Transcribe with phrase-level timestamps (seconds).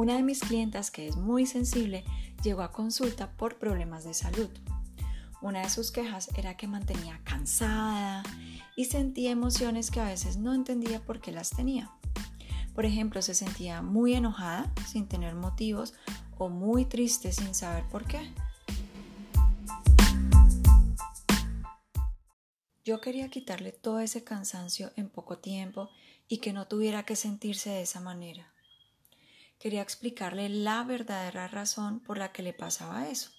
[0.00, 2.06] Una de mis clientas, que es muy sensible,
[2.42, 4.48] llegó a consulta por problemas de salud.
[5.42, 8.22] Una de sus quejas era que mantenía cansada
[8.76, 11.90] y sentía emociones que a veces no entendía por qué las tenía.
[12.74, 15.92] Por ejemplo, se sentía muy enojada sin tener motivos
[16.38, 18.32] o muy triste sin saber por qué.
[22.86, 25.90] Yo quería quitarle todo ese cansancio en poco tiempo
[26.26, 28.50] y que no tuviera que sentirse de esa manera.
[29.60, 33.30] Quería explicarle la verdadera razón por la que le pasaba eso.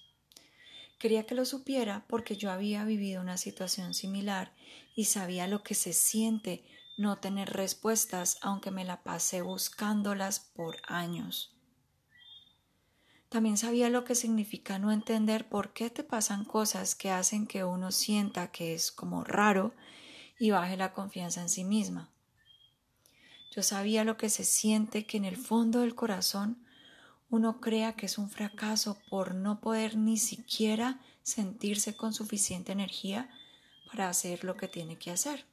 [1.00, 4.52] Quería que lo supiera porque yo había vivido una situación similar
[4.94, 6.64] y sabía lo que se siente
[6.96, 11.56] no tener respuestas aunque me la pasé buscándolas por años.
[13.28, 17.64] También sabía lo que significa no entender por qué te pasan cosas que hacen que
[17.64, 19.74] uno sienta que es como raro
[20.38, 22.12] y baje la confianza en sí misma.
[23.54, 26.64] Yo sabía lo que se siente que en el fondo del corazón
[27.28, 33.30] uno crea que es un fracaso por no poder ni siquiera sentirse con suficiente energía
[33.90, 35.44] para hacer lo que tiene que hacer.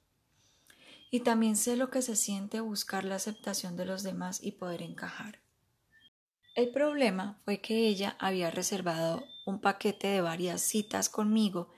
[1.11, 4.81] Y también sé lo que se siente buscar la aceptación de los demás y poder
[4.81, 5.39] encajar.
[6.55, 11.69] El problema fue que ella había reservado un paquete de varias citas conmigo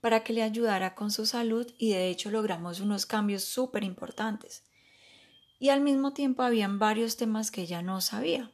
[0.00, 4.62] para que le ayudara con su salud y de hecho logramos unos cambios súper importantes.
[5.58, 8.50] Y al mismo tiempo habían varios temas que ella no sabía.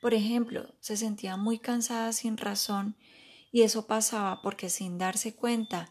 [0.00, 2.96] Por ejemplo, se sentía muy cansada sin razón
[3.52, 5.90] y eso pasaba porque sin darse cuenta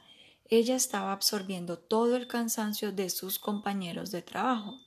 [0.50, 4.80] ella estaba absorbiendo todo el cansancio de sus compañeros de trabajo.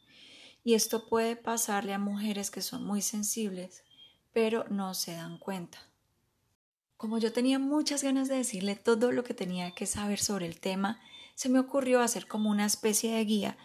[0.62, 3.84] Y esto puede pasarle a mujeres que son muy sensibles
[4.34, 5.78] pero no se dan cuenta.
[6.98, 10.60] Como yo tenía muchas ganas de decirle todo lo que tenía que saber sobre el
[10.60, 11.00] tema,
[11.34, 13.56] se me ocurrió hacer como una especie de guía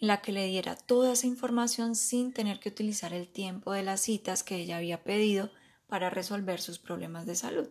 [0.00, 4.00] la que le diera toda esa información sin tener que utilizar el tiempo de las
[4.00, 5.50] citas que ella había pedido
[5.88, 7.68] para resolver sus problemas de salud.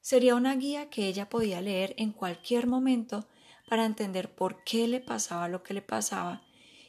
[0.00, 3.26] Sería una guía que ella podía leer en cualquier momento
[3.68, 6.42] para entender por qué le pasaba lo que le pasaba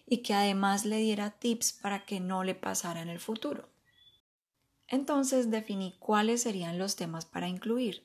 [0.05, 3.69] y que además le diera tips para que no le pasara en el futuro.
[4.87, 8.03] Entonces definí cuáles serían los temas para incluir.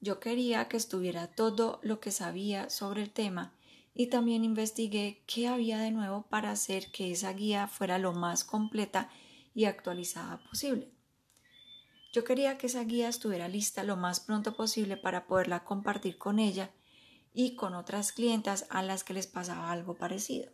[0.00, 3.52] Yo quería que estuviera todo lo que sabía sobre el tema
[3.94, 8.44] y también investigué qué había de nuevo para hacer que esa guía fuera lo más
[8.44, 9.10] completa
[9.54, 10.90] y actualizada posible.
[12.12, 16.38] Yo quería que esa guía estuviera lista lo más pronto posible para poderla compartir con
[16.38, 16.70] ella
[17.32, 20.50] y con otras clientas a las que les pasaba algo parecido.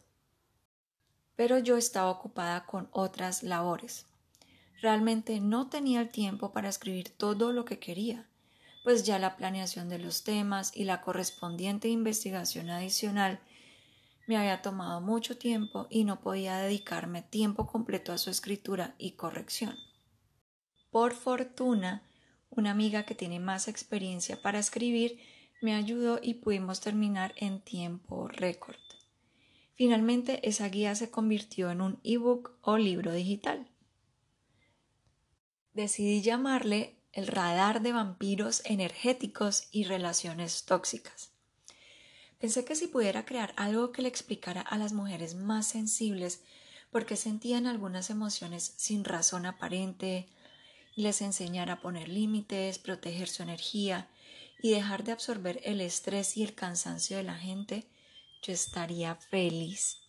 [1.35, 4.07] Pero yo estaba ocupada con otras labores.
[4.83, 8.29] Realmente no tenía el tiempo para escribir todo lo que quería,
[8.87, 13.41] pues ya la planeación de los temas y la correspondiente investigación adicional
[14.29, 19.17] me había tomado mucho tiempo y no podía dedicarme tiempo completo a su escritura y
[19.17, 19.75] corrección.
[20.93, 22.05] Por fortuna,
[22.49, 25.19] una amiga que tiene más experiencia para escribir
[25.61, 28.77] me ayudó y pudimos terminar en tiempo récord.
[29.75, 33.69] Finalmente, esa guía se convirtió en un ebook o libro digital
[35.77, 41.31] decidí llamarle el radar de vampiros energéticos y relaciones tóxicas.
[42.38, 46.43] Pensé que si pudiera crear algo que le explicara a las mujeres más sensibles
[46.91, 50.28] por qué sentían algunas emociones sin razón aparente,
[50.94, 54.10] les enseñara a poner límites, proteger su energía
[54.62, 57.87] y dejar de absorber el estrés y el cansancio de la gente,
[58.43, 60.06] yo estaría feliz.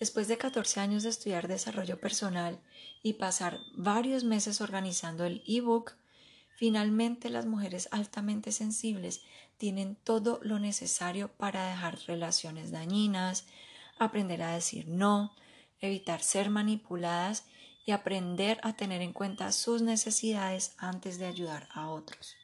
[0.00, 2.60] Después de 14 años de estudiar desarrollo personal
[3.02, 5.92] y pasar varios meses organizando el ebook,
[6.56, 9.22] finalmente las mujeres altamente sensibles
[9.56, 13.46] tienen todo lo necesario para dejar relaciones dañinas,
[13.98, 15.34] aprender a decir no,
[15.80, 17.44] evitar ser manipuladas
[17.86, 22.34] y aprender a tener en cuenta sus necesidades antes de ayudar a otros.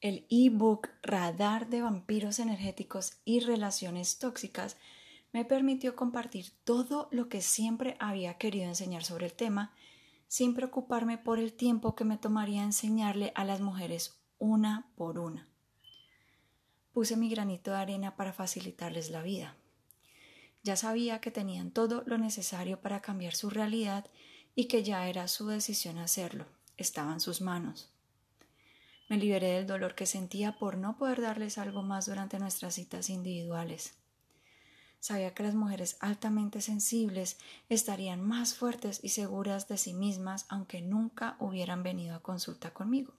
[0.00, 4.76] El ebook Radar de vampiros energéticos y relaciones tóxicas
[5.32, 9.74] me permitió compartir todo lo que siempre había querido enseñar sobre el tema,
[10.28, 15.48] sin preocuparme por el tiempo que me tomaría enseñarle a las mujeres una por una.
[16.92, 19.56] Puse mi granito de arena para facilitarles la vida.
[20.62, 24.06] Ya sabía que tenían todo lo necesario para cambiar su realidad
[24.54, 26.46] y que ya era su decisión hacerlo,
[26.76, 27.90] estaba en sus manos.
[29.08, 33.10] Me liberé del dolor que sentía por no poder darles algo más durante nuestras citas
[33.10, 34.01] individuales.
[35.02, 37.36] Sabía que las mujeres altamente sensibles
[37.68, 43.12] estarían más fuertes y seguras de sí mismas aunque nunca hubieran venido a consulta conmigo.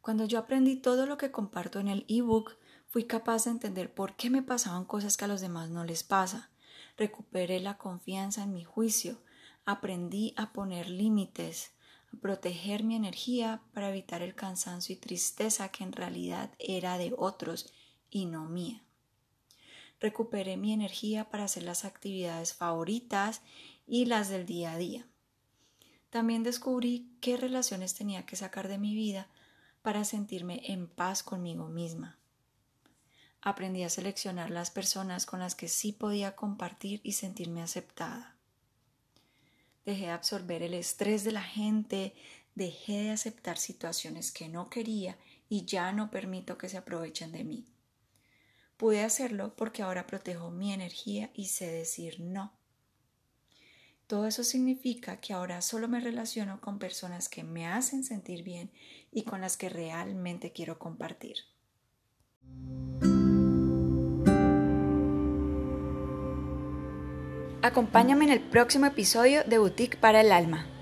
[0.00, 2.52] Cuando yo aprendí todo lo que comparto en el ebook,
[2.86, 6.04] fui capaz de entender por qué me pasaban cosas que a los demás no les
[6.04, 6.48] pasa.
[6.96, 9.18] Recuperé la confianza en mi juicio,
[9.64, 11.72] Aprendí a poner límites,
[12.12, 17.14] a proteger mi energía para evitar el cansancio y tristeza que en realidad era de
[17.18, 17.72] otros
[18.10, 18.84] y no mía.
[20.00, 23.42] Recuperé mi energía para hacer las actividades favoritas
[23.86, 25.06] y las del día a día.
[26.10, 29.28] También descubrí qué relaciones tenía que sacar de mi vida
[29.82, 32.18] para sentirme en paz conmigo misma.
[33.40, 38.36] Aprendí a seleccionar las personas con las que sí podía compartir y sentirme aceptada.
[39.84, 42.14] Dejé de absorber el estrés de la gente,
[42.54, 45.18] dejé de aceptar situaciones que no quería
[45.50, 47.66] y ya no permito que se aprovechen de mí.
[48.84, 52.52] Pude hacerlo porque ahora protejo mi energía y sé decir no.
[54.06, 58.70] Todo eso significa que ahora solo me relaciono con personas que me hacen sentir bien
[59.10, 61.36] y con las que realmente quiero compartir.
[67.62, 70.73] Acompáñame en el próximo episodio de Boutique para el Alma.